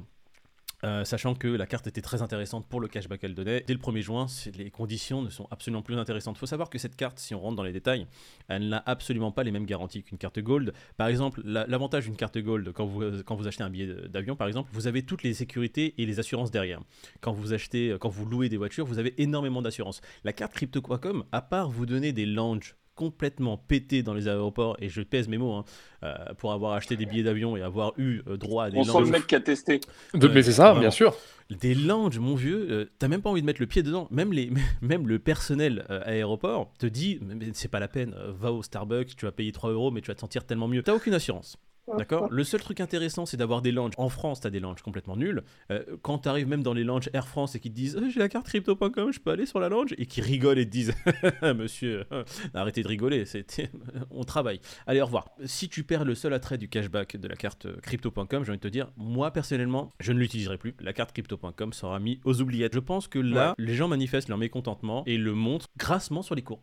euh, 0.85 1.05
sachant 1.05 1.35
que 1.35 1.49
la 1.49 1.67
carte 1.67 1.87
était 1.87 2.03
très 2.03 2.23
intéressante 2.23 2.67
pour 2.67 2.81
le 2.81 2.89
cashback 2.89 3.21
qu'elle 3.21 3.35
donnait. 3.35 3.65
Dès 3.67 3.73
le 3.73 3.79
1er 3.79 4.01
juin, 4.01 4.27
les 4.57 4.71
conditions 4.71 5.23
ne 5.23 5.31
sont 5.31 5.49
absolument 5.51 5.83
plus 5.83 5.97
intéressantes. 5.97 6.37
Il 6.37 6.41
faut 6.41 6.47
savoir 6.47 6.69
que 6.69 6.79
cette 6.79 6.97
carte, 6.97 7.19
si 7.19 7.35
on 7.35 7.41
rentre 7.41 7.57
dans 7.57 7.63
les 7.63 7.73
détails, 7.73 8.07
elle 8.49 8.69
n'a 8.69 8.83
absolument 8.87 9.33
pas 9.33 9.43
les 9.43 9.53
mêmes 9.53 9.67
garanties 9.67 10.03
qu'une 10.03 10.19
carte 10.19 10.39
Gold. 10.39 10.73
Par 10.97 11.09
exemple, 11.09 11.41
l'avantage 11.45 12.05
d'une 12.05 12.17
carte 12.17 12.39
Gold, 12.39 12.73
quand 12.73 12.87
vous, 12.87 13.23
quand 13.25 13.37
vous 13.37 13.47
achetez 13.47 13.63
un 13.63 13.71
billet 13.71 13.87
d'avion, 14.09 14.37
par 14.37 14.49
exemple, 14.49 14.71
vous 14.73 14.87
avez 14.87 15.03
toutes 15.03 15.23
les 15.23 15.35
sécurités 15.35 15.95
et 15.99 16.07
les 16.07 16.19
assurances 16.19 16.51
derrière. 16.51 16.81
Quand 17.21 17.33
vous 17.33 17.53
achetez, 17.53 17.97
quand 18.01 18.09
vous 18.09 18.27
louez 18.27 18.49
des 18.49 18.57
voitures, 18.57 18.87
vous 18.87 18.99
avez 18.99 19.15
énormément 19.21 19.63
d'assurances. 19.63 20.01
La 20.25 20.33
carte 20.33 20.53
Crypto.com, 20.53 21.25
à 21.33 21.43
part 21.43 21.71
vous 21.71 21.87
donner 21.87 22.13
des 22.13 22.27
lounges 22.27 22.77
complètement 22.97 23.57
pété 23.57 24.03
dans 24.03 24.15
les 24.15 24.27
aéroports, 24.27 24.77
et 24.81 24.89
je 24.89 25.03
pèse 25.03 25.29
mes 25.29 25.39
mots, 25.39 25.53
hein, 25.53 25.65
euh, 26.03 26.15
pour 26.39 26.53
avoir 26.53 26.73
acheté 26.73 26.97
des 26.97 27.07
billets 27.07 27.23
d'avion 27.23 27.57
et 27.57 27.63
avoir 27.63 27.93
eu 27.99 28.23
euh, 28.27 28.37
droit 28.37 28.65
à 28.65 28.71
des 28.71 28.79
On 28.79 28.85
sent 28.85 29.01
le 29.01 29.07
mec 29.07 29.27
qui 29.29 29.37
a 29.37 29.41
testé. 29.41 29.81
mais 30.15 30.43
c'est 30.43 30.53
ça, 30.53 30.75
bien 30.75 30.91
sûr. 30.91 31.15
Des 31.51 31.75
lounges, 31.75 32.19
mon 32.19 32.35
vieux, 32.35 32.67
euh, 32.71 32.91
t'as 32.99 33.07
même 33.07 33.23
pas 33.23 33.31
envie 33.31 33.43
de 33.43 33.47
mettre 33.47 33.61
le 33.61 33.69
pied 33.69 33.85
dedans. 33.85 34.09
Même, 34.11 34.33
les, 34.33 34.51
même 34.81 35.07
le 35.07 35.21
personnel 35.21 35.85
aéroport 36.05 36.73
te 36.79 36.87
dit, 36.87 37.21
c'est 37.53 37.71
pas 37.71 37.79
la 37.79 37.89
peine, 37.89 38.17
va 38.41 38.51
au 38.51 38.63
Starbucks, 38.63 39.15
tu 39.15 39.27
vas 39.27 39.33
payer 39.33 39.53
3 39.53 39.71
euros, 39.71 39.93
mais 39.93 40.01
tu 40.01 40.09
vas 40.09 40.15
te 40.15 40.21
sentir 40.21 40.45
tellement 40.45 40.67
mieux. 40.67 40.83
T'as 40.83 40.95
aucune 40.95 41.15
assurance. 41.15 41.57
D'accord 41.97 42.29
Le 42.31 42.45
seul 42.45 42.61
truc 42.61 42.81
intéressant, 42.81 43.27
c'est 43.27 43.37
d'avoir 43.37 43.63
des 43.63 43.73
lounges. 43.73 43.93
En 43.97 44.09
France, 44.09 44.41
tu 44.41 44.47
as 44.47 44.51
des 44.51 44.61
lounges 44.61 44.83
complètement 44.83 45.17
nuls. 45.17 45.43
Euh, 45.71 45.85
quand 46.03 46.19
tu 46.19 46.29
arrives 46.29 46.49
même 46.49 46.63
dans 46.63 46.75
les 46.75 46.85
lounges 46.85 47.11
Air 47.13 47.29
France 47.29 47.55
et 47.55 47.61
qu'ils 47.61 47.73
te 47.73 47.77
disent 47.77 48.01
J'ai 48.13 48.19
la 48.19 48.29
carte 48.29 48.47
crypto.com, 48.47 49.13
je 49.13 49.21
peux 49.21 49.31
aller 49.31 49.47
sur 49.47 49.61
la 49.61 49.69
lounge 49.69 49.95
Et 49.99 50.07
qui 50.07 50.21
rigolent 50.21 50.59
et 50.59 50.67
te 50.67 50.71
disent 50.71 50.95
Monsieur, 51.43 52.05
euh, 52.13 52.25
arrêtez 52.55 52.83
de 52.83 52.89
rigoler, 52.89 53.25
on 54.11 54.25
travaille. 54.25 54.61
Allez, 54.87 55.01
au 55.01 55.07
revoir. 55.07 55.31
Si 55.45 55.69
tu 55.69 55.85
perds 55.85 56.05
le 56.05 56.15
seul 56.15 56.33
attrait 56.33 56.59
du 56.59 56.69
cashback 56.69 57.17
de 57.17 57.29
la 57.29 57.37
carte 57.37 57.69
crypto.com, 57.81 58.45
j'ai 58.45 58.51
envie 58.51 58.59
de 58.59 58.63
te 58.63 58.69
dire 58.69 58.91
Moi, 58.97 59.31
personnellement, 59.31 59.93
je 60.01 60.13
ne 60.13 60.19
l'utiliserai 60.19 60.59
plus. 60.59 60.75
La 60.81 60.93
carte 60.93 61.13
crypto.com 61.13 61.73
sera 61.73 61.99
mise 62.01 62.19
aux 62.25 62.41
oubliettes. 62.41 62.75
Je 62.75 62.81
pense 62.81 63.09
que 63.09 63.19
là, 63.19 63.55
les 63.59 63.75
gens 63.75 63.89
manifestent 63.89 64.29
leur 64.29 64.39
mécontentement 64.39 65.05
et 65.07 65.19
le 65.19 65.35
montrent 65.35 65.67
grassement 65.77 66.23
sur 66.23 66.35
les 66.35 66.43
cours. 66.43 66.63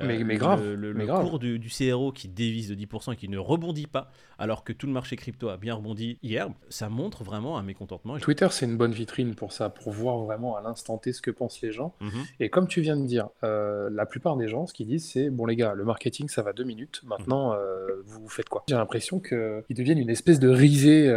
Euh, 0.00 0.24
mais, 0.24 0.36
grave. 0.36 0.74
Le, 0.74 0.94
mais 0.94 1.06
cours 1.06 1.38
du, 1.38 1.58
du, 1.58 1.68
CRO 1.68 2.12
qui 2.12 2.28
dévise 2.28 2.68
de 2.68 2.74
10% 2.74 3.12
et 3.12 3.16
qui 3.16 3.28
ne 3.28 3.38
rebondit 3.38 3.86
pas, 3.86 4.10
alors 4.38 4.64
que 4.64 4.72
tout 4.72 4.86
le 4.86 4.92
marché 4.92 5.16
crypto 5.16 5.48
a 5.48 5.56
bien 5.56 5.74
rebondi 5.74 6.18
hier, 6.22 6.48
ça 6.68 6.88
montre 6.88 7.24
vraiment 7.24 7.58
un 7.58 7.62
mécontentement. 7.62 8.18
Twitter, 8.18 8.48
c'est 8.50 8.66
une 8.66 8.76
bonne 8.76 8.92
vitrine 8.92 9.34
pour 9.34 9.52
ça, 9.52 9.68
pour 9.68 9.92
voir 9.92 10.18
vraiment 10.18 10.56
à 10.56 10.62
l'instant 10.62 10.98
T 10.98 11.12
ce 11.12 11.20
que 11.20 11.30
pensent 11.30 11.60
les 11.60 11.72
gens. 11.72 11.94
Mhm. 12.00 12.10
Et 12.40 12.48
comme 12.48 12.66
tu 12.66 12.80
viens 12.80 12.96
de 12.96 13.06
dire, 13.06 13.28
euh, 13.44 13.90
la 13.92 14.06
plupart 14.06 14.36
des 14.36 14.48
gens, 14.48 14.66
ce 14.66 14.72
qu'ils 14.72 14.86
disent, 14.86 15.08
c'est 15.10 15.30
bon 15.30 15.46
les 15.46 15.56
gars, 15.56 15.74
le 15.74 15.84
marketing, 15.84 16.28
ça 16.28 16.42
va 16.42 16.52
deux 16.52 16.64
minutes. 16.64 17.02
Maintenant, 17.04 17.50
mhm. 17.50 17.58
euh, 17.58 18.02
vous 18.04 18.28
faites 18.28 18.48
quoi? 18.48 18.64
J'ai 18.68 18.76
l'impression 18.76 19.20
qu'ils 19.20 19.76
deviennent 19.76 19.98
une 19.98 20.10
espèce 20.10 20.40
de 20.40 20.48
risée, 20.48 21.10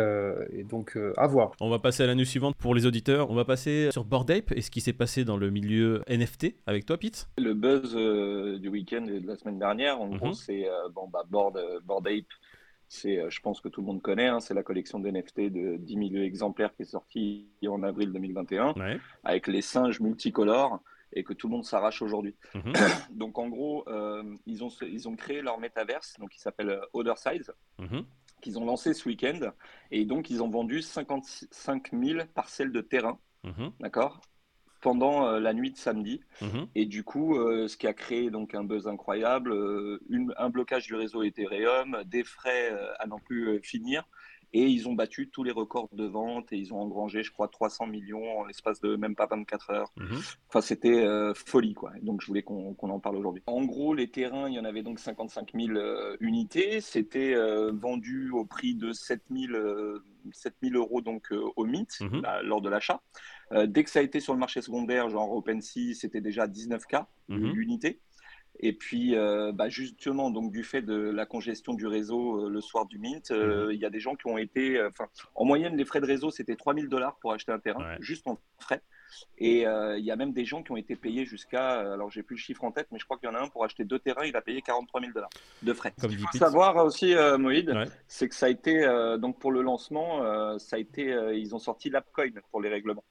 et 0.52 0.64
donc 0.64 0.98
à 1.18 1.28
voir. 1.28 1.52
On 1.62 1.70
va 1.70 1.80
passer 1.80 2.04
à 2.04 2.08
la 2.08 2.16
news 2.16 2.26
suivante 2.26 2.56
pour 2.58 2.76
les 2.76 2.86
auditeurs. 2.86 3.30
On 3.30 3.36
va 3.36 3.46
passer 3.46 3.90
sur 3.92 4.04
Bored 4.04 4.30
Ape 4.32 4.52
et 4.56 4.62
ce 4.62 4.72
qui 4.72 4.82
s'est 4.82 4.94
passé 4.94 5.24
dans 5.24 5.38
le 5.38 5.50
milieu 5.50 6.02
NFT 6.10 6.56
avec 6.66 6.86
toi, 6.86 6.98
Pete. 6.98 7.30
Le 7.38 7.54
buzz 7.54 7.96
du 8.64 8.70
week-end 8.70 9.06
et 9.06 9.20
de 9.20 9.28
la 9.28 9.36
semaine 9.36 9.60
dernière. 9.60 10.02
En 10.02 10.08
gros, 10.08 10.28
mhm. 10.28 10.34
c'est 10.34 10.68
euh, 10.68 10.90
bon, 10.90 11.08
bah, 11.08 11.24
Board, 11.30 11.58
euh, 11.58 11.80
Board 11.82 12.08
Ape. 12.08 12.26
C'est, 12.88 13.20
euh, 13.20 13.30
je 13.30 13.42
pense 13.42 13.60
que 13.60 13.70
tout 13.70 13.82
le 13.82 13.88
monde 13.88 14.02
connaît, 14.02 14.28
hein, 14.28 14.40
c'est 14.40 14.54
la 14.54 14.64
collection 14.64 15.00
d'NFT 15.00 15.52
de 15.52 15.78
10 15.78 15.98
millions 15.98 16.24
exemplaires 16.24 16.74
qui 16.76 16.84
est 16.84 16.86
sortie 16.86 17.50
en 17.68 17.84
avril 17.84 18.12
2021, 18.12 18.74
avec 19.24 19.48
les 19.48 19.62
singes 19.62 20.00
multicolores 20.00 20.80
et 21.16 21.24
que 21.24 21.34
tout 21.34 21.48
le 21.48 21.54
monde 21.54 21.66
s'arrache 21.66 22.02
aujourd'hui. 22.02 22.36
Mhm. 22.56 22.74
donc 23.12 23.38
en 23.38 23.50
gros, 23.50 23.86
ils, 24.46 24.64
ont, 24.64 24.70
ils 24.82 25.08
ont 25.08 25.16
créé 25.16 25.42
leur 25.42 25.60
métaverse, 25.60 26.16
donc 26.20 26.30
qui 26.30 26.40
s'appelle 26.40 26.80
Other 26.94 27.18
Size, 27.18 27.52
mhm. 27.80 28.06
qu'ils 28.42 28.60
ont 28.60 28.66
lancé 28.66 28.94
ce 28.94 29.08
week-end, 29.10 29.40
et 29.92 30.06
donc 30.06 30.30
ils 30.30 30.42
ont 30.44 30.50
vendu 30.50 30.82
55 30.82 31.92
000 31.92 32.26
parcelles 32.34 32.72
de 32.72 32.82
terrain, 32.82 33.18
d'accord? 33.80 34.22
Pendant 34.84 35.26
euh, 35.26 35.40
la 35.40 35.54
nuit 35.54 35.72
de 35.72 35.78
samedi. 35.78 36.22
Mhm. 36.42 36.68
Et 36.76 36.86
du 36.86 37.04
coup, 37.04 37.38
euh, 37.38 37.68
ce 37.68 37.78
qui 37.78 37.88
a 37.88 37.94
créé 37.94 38.30
donc 38.30 38.54
un 38.54 38.64
buzz 38.64 38.88
incroyable, 38.88 39.52
euh, 39.52 40.00
un 40.38 40.50
blocage 40.50 40.86
du 40.86 40.96
réseau 40.96 41.24
Ethereum, 41.24 42.04
des 42.06 42.24
frais 42.24 42.72
à 43.00 43.08
n'en 43.08 43.20
plus 43.20 43.60
finir. 43.64 44.04
Et 44.54 44.68
ils 44.68 44.88
ont 44.88 44.94
battu 44.94 45.30
tous 45.30 45.44
les 45.44 45.52
records 45.52 45.90
de 45.94 46.06
vente 46.06 46.54
et 46.54 46.58
ils 46.58 46.74
ont 46.74 46.80
engrangé, 46.80 47.24
je 47.24 47.32
crois, 47.32 47.48
300 47.48 47.88
millions 47.88 48.40
en 48.40 48.46
l'espace 48.46 48.80
de 48.82 48.96
même 48.96 49.16
pas 49.16 49.26
24 49.26 49.70
heures. 49.72 49.92
Mhm. 49.98 50.22
Enfin, 50.50 50.62
c'était 50.62 51.06
folie, 51.34 51.74
quoi. 51.74 51.92
Donc, 52.02 52.22
je 52.22 52.28
voulais 52.28 52.44
qu'on 52.44 52.76
en 52.80 53.00
parle 53.00 53.18
aujourd'hui. 53.18 53.44
En 53.48 53.66
gros, 53.66 53.94
les 53.94 54.10
terrains, 54.10 54.48
il 54.48 54.56
y 54.56 54.60
en 54.60 54.66
avait 54.66 54.84
donc 54.84 55.00
55 55.00 55.54
000 55.54 55.80
unités. 56.20 56.82
C'était 56.82 57.36
vendu 57.72 58.30
au 58.32 58.46
prix 58.46 58.76
de 58.76 58.92
7 58.92 59.24
000, 59.32 59.54
000 60.62 60.76
euros 60.76 61.02
donc, 61.02 61.32
au 61.32 61.66
mythe 61.66 62.00
mhm. 62.02 62.22
lors 62.44 62.62
de 62.62 62.70
l'achat. 62.70 63.02
Euh, 63.54 63.68
dès 63.68 63.84
que 63.84 63.90
ça 63.90 64.00
a 64.00 64.02
été 64.02 64.20
sur 64.20 64.34
le 64.34 64.40
marché 64.40 64.62
secondaire, 64.62 65.10
genre 65.10 65.32
OpenSea, 65.32 65.94
c'était 65.94 66.22
déjà 66.22 66.48
19K 66.48 67.06
mhm. 67.30 67.54
l'unité. 67.54 68.00
Et 68.66 68.72
puis, 68.72 69.14
euh, 69.14 69.52
bah, 69.52 69.68
justement, 69.68 70.32
donc 70.32 70.50
du 70.50 70.64
fait 70.64 70.82
de 70.82 70.96
la 70.96 71.26
congestion 71.26 71.74
du 71.74 71.86
réseau 71.86 72.46
euh, 72.46 72.50
le 72.50 72.62
soir 72.62 72.86
du 72.86 72.98
mint, 72.98 73.30
euh, 73.30 73.66
mhm. 73.66 73.72
il 73.74 73.78
y 73.78 73.86
a 73.86 73.90
des 73.90 74.00
gens 74.00 74.16
qui 74.16 74.26
ont 74.28 74.38
été. 74.38 74.82
En 75.36 75.44
moyenne, 75.44 75.76
les 75.76 75.84
frais 75.84 76.00
de 76.00 76.06
réseau, 76.06 76.32
c'était 76.32 76.56
3000 76.56 76.88
dollars 76.88 77.18
pour 77.20 77.34
acheter 77.34 77.52
un 77.52 77.60
terrain, 77.60 77.98
juste 78.00 78.26
en 78.26 78.40
frais. 78.60 78.82
Et 79.38 79.64
il 79.64 80.06
y 80.06 80.12
a 80.12 80.16
même 80.16 80.32
des 80.32 80.46
gens 80.46 80.64
qui 80.64 80.72
ont 80.72 80.78
été 80.78 80.96
payés 80.96 81.26
jusqu'à. 81.26 81.82
Alors, 81.94 82.10
j'ai 82.10 82.24
plus 82.24 82.38
le 82.38 82.40
chiffre 82.40 82.64
en 82.64 82.72
tête, 82.72 82.88
mais 82.94 83.00
je 83.00 83.04
crois 83.04 83.18
qu'il 83.18 83.30
y 83.30 83.32
en 83.32 83.36
a 83.36 83.42
un 83.42 83.50
pour 83.50 83.66
acheter 83.66 83.84
deux 83.84 84.00
terrains, 84.00 84.26
il 84.26 84.36
a 84.38 84.42
payé 84.42 84.62
43 84.62 85.02
000 85.02 85.12
dollars 85.12 85.30
de 85.62 85.74
frais. 85.74 85.94
Ce 85.98 86.08
qu'il 86.08 86.18
faut 86.18 86.38
savoir 86.38 86.78
aussi, 86.78 87.14
Moïd, 87.38 87.76
c'est 88.08 88.30
que 88.30 88.36
ça 88.36 88.46
a 88.46 88.50
été. 88.50 88.86
donc, 89.20 89.40
pour 89.40 89.52
le 89.52 89.62
lancement, 89.62 90.58
ça 90.58 90.78
a 90.78 90.80
été. 90.80 91.14
ils 91.36 91.54
ont 91.54 91.60
sorti 91.60 91.90
l'AppCoin 91.90 92.32
pour 92.50 92.62
les 92.62 92.70
règlements. 92.70 93.04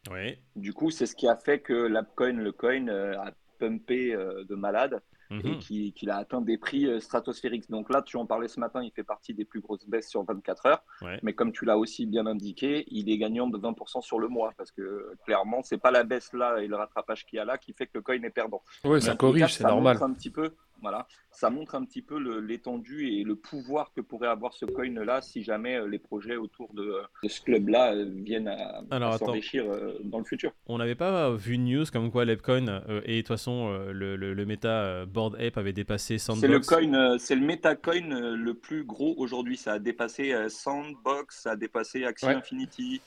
Du 0.57 0.73
coup, 0.73 0.91
c'est 0.91 1.05
ce 1.05 1.15
qui 1.15 1.29
a 1.29 1.37
fait 1.37 1.61
que 1.61 1.75
l'AppCoin, 1.75 2.33
le 2.33 2.53
coin, 2.53 2.89
a 2.89 3.33
pumpé 3.59 4.17
de 4.17 4.55
malade 4.55 5.03
et 5.45 5.49
mhm. 5.49 5.93
qu'il 5.93 6.11
a 6.11 6.17
atteint 6.17 6.41
des 6.41 6.59
prix 6.59 6.87
euh, 6.87 7.01
stratosphériques. 7.01 7.71
Donc 7.71 7.91
là, 7.91 8.03
tu 8.03 8.17
en 8.17 8.27
parlais 8.27 8.49
ce 8.49 8.61
matin, 8.61 8.83
il 8.83 8.91
fait 8.91 9.05
partie 9.05 9.35
des 9.35 9.45
plus 9.45 9.61
grosses 9.61 9.87
baisses 9.87 10.09
sur 10.09 10.25
24 10.25 10.67
heures. 10.67 10.85
Mais 11.23 11.33
comme 11.33 11.53
tu 11.53 11.65
l'as 11.65 11.79
aussi 11.79 12.07
bien 12.07 12.27
indiqué, 12.27 12.85
il 12.89 13.11
est 13.11 13.19
gagnant 13.19 13.47
de 13.47 13.59
20% 13.59 14.03
sur 14.03 14.19
le 14.19 14.29
mois 14.29 14.53
parce 14.57 14.71
que 14.71 15.15
clairement, 15.25 15.63
c'est 15.63 15.79
pas 15.79 15.91
la 15.91 16.05
baisse 16.05 16.33
là 16.33 16.59
et 16.61 16.67
le 16.67 16.77
rattrapage 16.77 17.27
qu'il 17.27 17.37
y 17.37 17.41
a 17.41 17.45
là 17.45 17.59
qui 17.59 17.73
fait 17.73 17.87
que 17.87 17.93
le 17.95 18.03
coin 18.03 18.21
est 18.23 18.31
perdant. 18.31 18.63
Oui, 18.85 19.01
ça 19.01 19.15
corrige, 19.17 19.55
c'est 19.55 19.65
normal. 19.65 19.99
Un 20.01 20.13
petit 20.13 20.31
peu 20.31 20.55
voilà, 20.83 21.07
ça 21.31 21.49
montre 21.49 21.77
un 21.77 21.85
petit 21.85 22.03
peu 22.03 22.19
l'étendue 22.41 23.09
et 23.09 23.23
le 23.23 23.37
pouvoir 23.37 23.93
que 23.95 24.01
pourrait 24.01 24.29
avoir 24.29 24.53
ce 24.53 24.67
coin-là 24.67 25.23
si 25.23 25.43
jamais 25.43 25.77
euh, 25.77 25.87
les 25.87 25.99
projets 25.99 26.37
autour 26.37 26.75
de, 26.75 27.01
ce 27.27 27.41
club-là 27.41 27.95
euh, 27.95 28.11
viennent 28.13 28.49
à, 28.49 29.17
s'enrichir 29.17 29.65
euh, 29.65 29.99
dans 30.03 30.19
le 30.19 30.25
futur. 30.25 30.53
On 30.67 30.79
n'avait 30.79 30.97
pas 30.97 31.31
vu 31.31 31.55
une 31.55 31.65
news 31.65 31.85
comme 31.93 32.11
quoi 32.11 32.25
l'Epcoin 32.25 32.83
et 33.05 33.17
de 33.17 33.21
toute 33.21 33.29
façon 33.29 33.73
le, 33.93 34.17
le, 34.17 34.45
méta 34.45 35.07
Board 35.07 35.37
Ape 35.41 35.57
avait 35.57 35.73
dépassé 35.73 36.19
Sandbox. 36.19 36.41
C'est 36.41 36.49
le 36.49 36.61
coin, 36.61 37.19
c'est 37.19 37.37
le 37.37 37.47
méta 37.47 37.77
coin 37.77 38.35
le 38.35 38.55
plus 38.55 38.85
gros 38.85 39.15
aujourd'hui. 39.17 39.57
Ça 39.57 39.75
a 39.75 39.79
dépassé 39.79 40.35
Sandbox, 40.49 41.43
ça 41.43 41.53
a 41.53 41.57
dépassé 41.57 42.05
Axie 42.05 42.27
Infinity. 42.27 43.01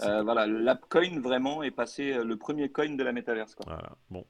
Euh, 0.00 0.22
voilà, 0.22 0.46
l'AppCoin 0.46 1.20
vraiment 1.20 1.62
est 1.62 1.72
passé 1.72 2.14
le 2.22 2.36
premier 2.36 2.68
coin 2.68 2.90
de 2.94 3.02
la 3.02 3.12
Metaverse. 3.12 3.54
Quoi. 3.54 3.66
Voilà, 3.66 3.96
bon. 4.10 4.24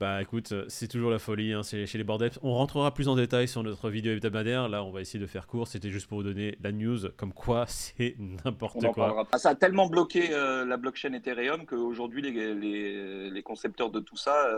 Bah 0.00 0.22
écoute, 0.22 0.52
euh, 0.52 0.64
c'est 0.68 0.88
toujours 0.88 1.10
la 1.10 1.18
folie 1.18 1.52
hein, 1.52 1.62
chez 1.62 1.86
les 1.86 2.04
board 2.04 2.30
On 2.42 2.54
rentrera 2.54 2.92
plus 2.94 3.08
en 3.08 3.16
détail 3.16 3.48
sur 3.48 3.62
notre 3.62 3.90
vidéo 3.90 4.12
hebdomadaire. 4.12 4.68
Là, 4.68 4.82
on 4.84 4.90
va 4.90 5.00
essayer 5.00 5.18
de 5.18 5.26
faire 5.26 5.46
court. 5.46 5.68
C'était 5.68 5.90
juste 5.90 6.06
pour 6.06 6.18
vous 6.18 6.24
donner 6.24 6.56
la 6.62 6.72
news, 6.72 6.98
comme 7.16 7.32
quoi 7.32 7.64
c'est 7.68 8.16
n'importe 8.18 8.84
quoi. 8.92 9.26
Ah, 9.32 9.38
ça 9.38 9.50
a 9.50 9.54
tellement 9.54 9.88
bloqué 9.88 10.28
la 10.30 10.76
blockchain 10.76 11.12
Ethereum 11.12 11.66
qu'aujourd'hui, 11.66 12.22
les, 12.22 12.54
les, 12.54 13.30
les, 13.30 13.42
concepteurs 13.42 13.90
de 13.90 14.00
tout 14.00 14.16
ça 14.16 14.48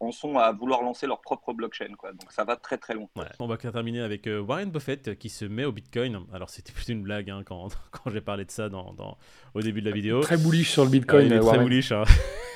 en 0.00 0.12
sont 0.12 0.38
à 0.38 0.52
vouloir 0.52 0.82
lancer 0.82 1.06
leur 1.06 1.20
propre 1.20 1.52
blockchain. 1.52 1.94
Quoi. 1.98 2.12
Donc 2.12 2.30
ça 2.30 2.44
va 2.44 2.56
très 2.56 2.78
très 2.78 2.94
loin. 2.94 3.08
On 3.38 3.46
va 3.46 3.56
terminer 3.56 4.00
avec 4.00 4.28
Warren 4.28 4.70
Buffett 4.70 5.18
qui 5.18 5.28
se 5.28 5.44
met 5.44 5.64
au 5.64 5.72
Bitcoin. 5.72 6.20
Alors 6.32 6.50
c'était 6.50 6.72
plus 6.72 6.88
une 6.88 7.02
blague 7.02 7.30
hein, 7.30 7.42
quand, 7.44 7.68
quand 7.90 8.10
j'ai 8.10 8.20
parlé 8.20 8.44
de 8.44 8.50
ça 8.50 8.68
dans, 8.68 8.92
dans, 8.92 9.18
au 9.54 9.60
début 9.60 9.80
de 9.80 9.88
la 9.88 9.94
vidéo. 9.94 10.20
Très 10.20 10.36
bullish 10.36 10.70
sur 10.70 10.84
le 10.84 10.90
Bitcoin. 10.90 11.40
très 11.40 11.58
bullish. 11.58 11.92
Hein. 11.92 12.04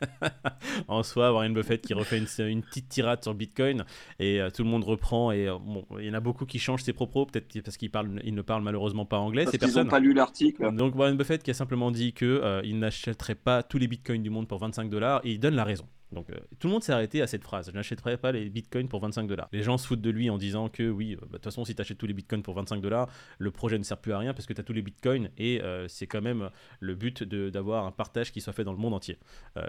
en 0.88 1.02
soi, 1.02 1.32
Warren 1.32 1.52
Buffett 1.52 1.80
qui 1.84 1.94
refait 1.94 2.18
une, 2.18 2.62
petite 2.62 2.88
tirade 2.88 3.22
sur 3.22 3.34
Bitcoin 3.34 3.84
et 4.18 4.40
euh, 4.40 4.50
tout 4.50 4.62
le 4.62 4.68
monde 4.68 4.84
reprend 4.84 5.32
et 5.32 5.48
euh, 5.48 5.58
bon, 5.58 5.84
il 5.98 6.06
y 6.06 6.10
en 6.10 6.14
a 6.14 6.20
beaucoup 6.20 6.46
qui 6.46 6.58
changent 6.58 6.82
ses 6.82 6.92
propos, 6.92 7.26
peut-être 7.26 7.60
parce 7.62 7.76
qu'il 7.76 7.90
parle, 7.90 8.20
il 8.24 8.34
ne 8.34 8.42
parle 8.42 8.62
malheureusement 8.62 9.04
pas 9.04 9.18
anglais. 9.18 9.44
Parce 9.44 9.58
qu'ils 9.58 9.74
n'ont 9.74 9.88
pas 9.88 10.00
lu 10.00 10.12
l'article. 10.12 10.74
Donc 10.74 10.94
Warren 10.94 11.16
Buffett 11.16 11.42
qui 11.42 11.50
a 11.50 11.54
simplement 11.54 11.90
dit 11.90 12.12
que 12.12 12.24
euh, 12.24 12.60
il 12.64 12.78
n'achèterait 12.78 13.34
pas 13.34 13.62
tous 13.62 13.78
les 13.78 13.88
Bitcoins 13.88 14.22
du 14.22 14.30
monde 14.30 14.48
pour 14.48 14.58
25 14.58 14.88
dollars 14.90 15.20
et 15.24 15.32
il 15.32 15.40
donne 15.40 15.54
la 15.54 15.64
raison. 15.64 15.86
Donc 16.12 16.30
euh, 16.30 16.36
tout 16.58 16.68
le 16.68 16.72
monde 16.72 16.82
s'est 16.82 16.92
arrêté 16.92 17.20
à 17.22 17.26
cette 17.26 17.42
phrase. 17.42 17.70
Je 17.70 17.76
n'achèterai 17.76 18.16
pas 18.16 18.32
les 18.32 18.48
bitcoins 18.48 18.88
pour 18.88 19.00
25 19.00 19.26
dollars. 19.26 19.48
Les 19.52 19.62
gens 19.62 19.76
se 19.76 19.86
foutent 19.86 20.00
de 20.00 20.10
lui 20.10 20.30
en 20.30 20.38
disant 20.38 20.68
que 20.68 20.88
oui, 20.88 21.14
euh, 21.14 21.16
bah, 21.20 21.26
de 21.26 21.32
toute 21.32 21.44
façon, 21.44 21.64
si 21.64 21.74
tu 21.74 21.80
achètes 21.80 21.98
tous 21.98 22.06
les 22.06 22.14
bitcoins 22.14 22.42
pour 22.42 22.54
25 22.54 22.80
dollars, 22.80 23.08
le 23.38 23.50
projet 23.50 23.78
ne 23.78 23.82
sert 23.82 23.98
plus 23.98 24.12
à 24.12 24.18
rien 24.18 24.32
parce 24.32 24.46
que 24.46 24.52
tu 24.52 24.60
as 24.60 24.64
tous 24.64 24.72
les 24.72 24.82
bitcoins 24.82 25.30
et 25.36 25.62
euh, 25.62 25.86
c'est 25.88 26.06
quand 26.06 26.22
même 26.22 26.50
le 26.80 26.94
but 26.94 27.22
d'avoir 27.22 27.84
un 27.84 27.92
partage 27.92 28.32
qui 28.32 28.40
soit 28.40 28.52
fait 28.52 28.64
dans 28.64 28.72
le 28.72 28.78
monde 28.78 28.94
entier. 28.94 29.18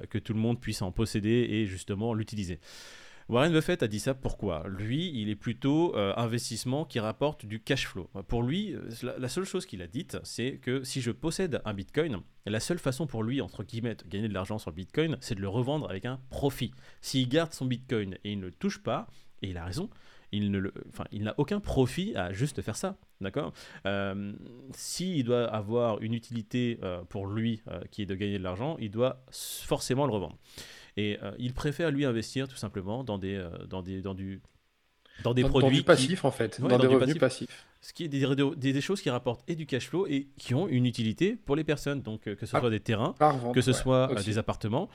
que 0.10 0.17
tout 0.17 0.34
le 0.34 0.39
monde 0.39 0.60
puisse 0.60 0.81
en 0.81 0.91
posséder 0.91 1.48
et 1.50 1.65
justement 1.65 2.13
l'utiliser. 2.13 2.60
Warren 3.29 3.53
Buffett 3.53 3.83
a 3.83 3.88
dit 3.88 4.00
ça 4.00 4.15
pourquoi? 4.15 4.65
Lui, 4.67 5.12
il 5.13 5.29
est 5.29 5.36
plutôt 5.36 5.95
euh, 5.95 6.13
investissement 6.17 6.83
qui 6.83 7.00
rapporte 7.00 7.45
du 7.45 7.62
cash 7.62 7.86
flow. 7.86 8.09
Pour 8.27 8.41
lui, 8.41 8.74
euh, 8.74 8.89
la, 9.19 9.29
seule 9.29 9.43
chose 9.45 9.67
qu'il 9.67 9.83
a 9.83 9.88
dite, 9.88 10.17
c'est 10.24 10.57
que 10.57 10.83
si 10.83 11.00
je 11.00 11.12
possède 11.12 11.62
un 11.63 11.75
bitcoin, 11.75 12.21
la 12.48 12.59
seule 12.59 12.79
façon 12.79 13.05
pour 13.05 13.21
lui, 13.21 13.39
entre 13.39 13.63
guillemets, 13.63 13.93
de 13.93 14.03
gagner 14.07 14.29
de 14.29 14.33
l'argent 14.33 14.57
sur 14.57 14.71
le 14.71 14.75
bitcoin, 14.75 15.15
c'est 15.21 15.36
de 15.36 15.41
le 15.41 15.48
revendre 15.48 15.88
avec 15.88 16.05
un 16.05 16.19
profit. 16.31 16.71
S'il 17.01 17.29
garde 17.29 17.53
son 17.53 17.65
bitcoin 17.65 18.15
et 18.24 18.31
il 18.31 18.39
ne 18.39 18.48
le 18.48 18.51
touche 18.51 18.81
pas, 18.81 19.05
et 19.43 19.50
il 19.50 19.57
a 19.57 19.65
raison, 19.65 19.91
il 20.31 20.51
n'a 20.51 21.36
aucun 21.38 21.59
profit 21.59 22.15
à 22.15 22.33
juste 22.33 22.63
faire 22.63 22.75
ça, 22.75 22.98
d'accord? 23.21 23.53
Euh, 23.86 24.33
S'il 24.74 25.24
doit 25.24 25.45
avoir 25.45 26.01
une 26.01 26.15
utilité 26.15 26.79
pour 27.09 27.27
lui 27.27 27.62
qui 27.91 28.03
est 28.03 28.05
de 28.05 28.15
gagner 28.15 28.38
de 28.39 28.43
l'argent, 28.43 28.75
il 28.79 28.91
doit 28.91 29.24
forcément 29.31 30.05
le 30.07 30.13
revendre. 30.13 30.38
Et 30.99 31.17
euh, 31.23 31.31
il 31.39 31.53
préfère 31.53 31.91
lui 31.91 32.03
investir 32.03 32.49
tout 32.49 32.57
simplement 32.57 33.05
dans 33.05 33.17
des, 33.17 33.35
euh, 33.35 33.65
dans 33.67 33.81
des, 33.81 34.01
dans 34.01 34.13
du, 34.13 34.41
dans 35.23 35.33
des 35.33 35.43
produits. 35.43 35.69
Dans 35.69 35.75
du 35.75 35.83
passif 35.83 36.25
en 36.25 36.31
fait, 36.31 36.61
dans, 36.61 36.77
des 36.77 36.88
revenus 36.88 37.17
passifs. 37.17 37.65
Ce 37.81 37.93
qui 37.93 38.03
est 38.03 38.07
des, 38.09 38.25
des, 38.57 38.81
choses 38.81 39.01
qui 39.01 39.09
rapportent 39.09 39.41
et 39.47 39.55
du 39.55 39.65
cash 39.65 39.88
flow 39.88 40.05
et 40.05 40.27
qui 40.38 40.53
ont 40.53 40.67
une 40.67 40.85
utilité 40.85 41.38
pour 41.45 41.55
les 41.55 41.63
personnes. 41.63 42.01
Donc 42.01 42.27
euh, 42.27 42.35
que 42.35 42.45
ce 42.45 42.55
ah, 42.55 42.59
soit 42.59 42.69
des 42.69 42.81
terrains, 42.81 43.15
que 43.53 43.61
ce 43.61 43.71
soit 43.71 44.13
des 44.25 44.38
appartements, 44.38 44.89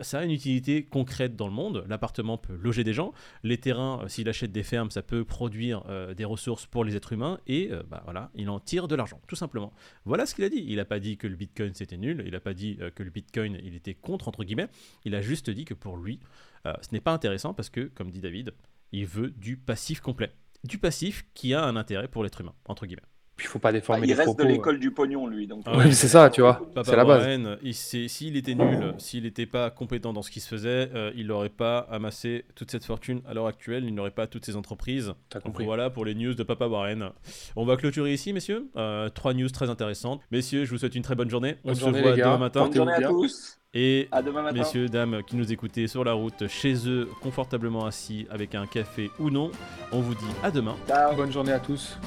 ça 0.00 0.18
a 0.18 0.24
une 0.24 0.30
utilité 0.30 0.84
concrète 0.84 1.36
dans 1.36 1.46
le 1.46 1.52
monde. 1.52 1.84
L'appartement 1.88 2.36
peut 2.36 2.56
loger 2.60 2.84
des 2.84 2.92
gens, 2.92 3.12
les 3.42 3.58
terrains, 3.58 4.02
s'il 4.08 4.28
achète 4.28 4.52
des 4.52 4.62
fermes, 4.62 4.90
ça 4.90 5.02
peut 5.02 5.24
produire 5.24 5.84
des 6.16 6.24
ressources 6.24 6.66
pour 6.66 6.84
les 6.84 6.96
êtres 6.96 7.12
humains 7.12 7.38
et 7.46 7.70
bah, 7.88 8.02
voilà, 8.04 8.30
il 8.34 8.48
en 8.50 8.58
tire 8.58 8.88
de 8.88 8.94
l'argent, 8.94 9.20
tout 9.28 9.36
simplement. 9.36 9.72
Voilà 10.04 10.26
ce 10.26 10.34
qu'il 10.34 10.44
a 10.44 10.48
dit. 10.48 10.64
Il 10.66 10.76
n'a 10.76 10.84
pas 10.84 10.98
dit 10.98 11.16
que 11.16 11.26
le 11.26 11.36
Bitcoin 11.36 11.74
c'était 11.74 11.96
nul, 11.96 12.22
il 12.26 12.32
n'a 12.32 12.40
pas 12.40 12.54
dit 12.54 12.78
que 12.94 13.02
le 13.02 13.10
Bitcoin 13.10 13.58
il 13.62 13.74
était 13.74 13.94
contre 13.94 14.28
entre 14.28 14.44
guillemets. 14.44 14.68
Il 15.04 15.14
a 15.14 15.20
juste 15.20 15.50
dit 15.50 15.64
que 15.64 15.74
pour 15.74 15.96
lui, 15.96 16.18
ce 16.64 16.88
n'est 16.92 17.00
pas 17.00 17.12
intéressant 17.12 17.54
parce 17.54 17.70
que, 17.70 17.82
comme 17.94 18.10
dit 18.10 18.20
David, 18.20 18.52
il 18.92 19.06
veut 19.06 19.30
du 19.30 19.56
passif 19.56 20.00
complet. 20.00 20.32
Du 20.64 20.78
passif 20.78 21.26
qui 21.34 21.54
a 21.54 21.64
un 21.64 21.76
intérêt 21.76 22.08
pour 22.08 22.24
l'être 22.24 22.40
humain, 22.40 22.54
entre 22.64 22.86
guillemets. 22.86 23.02
Puis 23.36 23.46
il 23.46 23.50
faut 23.50 23.58
pas 23.58 23.70
déformer 23.70 24.00
bah, 24.00 24.06
il 24.06 24.14
reste 24.14 24.38
de 24.38 24.44
l'école 24.44 24.78
du 24.78 24.90
pognon, 24.90 25.26
lui. 25.26 25.46
Donc, 25.46 25.64
oui, 25.76 25.92
c'est 25.92 26.08
ça, 26.08 26.30
tu 26.30 26.40
vois. 26.40 26.66
C'est 26.84 26.96
la 26.96 27.04
base. 27.04 27.26
S'il 27.72 28.36
était 28.36 28.54
nul, 28.54 28.94
s'il 28.98 29.24
n'était 29.24 29.46
pas 29.46 29.70
compétent 29.70 30.12
dans 30.12 30.22
ce 30.22 30.30
qui 30.30 30.40
se 30.40 30.48
faisait, 30.48 30.90
euh, 30.94 31.12
il 31.14 31.26
n'aurait 31.26 31.50
pas 31.50 31.80
amassé 31.90 32.46
toute 32.54 32.70
cette 32.70 32.84
fortune 32.84 33.20
à 33.28 33.34
l'heure 33.34 33.46
actuelle. 33.46 33.84
Il 33.84 33.94
n'aurait 33.94 34.10
pas 34.10 34.26
toutes 34.26 34.46
ces 34.46 34.56
entreprises. 34.56 35.12
Donc 35.44 35.60
voilà 35.60 35.90
pour 35.90 36.04
les 36.04 36.14
news 36.14 36.34
de 36.34 36.42
Papa 36.42 36.66
Warren. 36.66 37.10
On 37.56 37.66
va 37.66 37.76
clôturer 37.76 38.14
ici, 38.14 38.32
messieurs. 38.32 38.68
Euh, 38.76 39.10
trois 39.10 39.34
news 39.34 39.50
très 39.50 39.68
intéressantes. 39.68 40.22
Messieurs, 40.30 40.64
je 40.64 40.70
vous 40.70 40.78
souhaite 40.78 40.94
une 40.94 41.02
très 41.02 41.14
bonne 41.14 41.30
journée. 41.30 41.56
On 41.64 41.74
se 41.74 41.80
voit 41.80 41.92
demain 41.92 42.38
matin. 42.38 42.64
Bonne 42.64 42.74
journée 42.74 42.92
à 42.92 43.02
tous. 43.02 43.58
Et 43.74 44.08
messieurs, 44.54 44.88
dames 44.88 45.22
qui 45.26 45.36
nous 45.36 45.52
écoutez 45.52 45.86
sur 45.86 46.04
la 46.04 46.14
route, 46.14 46.48
chez 46.48 46.88
eux, 46.88 47.10
confortablement 47.20 47.84
assis, 47.84 48.26
avec 48.30 48.54
un 48.54 48.66
café 48.66 49.10
ou 49.18 49.28
non, 49.28 49.50
on 49.92 50.00
vous 50.00 50.14
dit 50.14 50.24
à 50.42 50.50
demain. 50.50 50.76
Bonne 51.14 51.32
journée 51.32 51.52
à 51.52 51.58
tous. 51.58 51.98